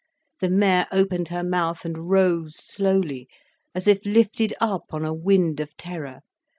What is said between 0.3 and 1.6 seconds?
The mare opened her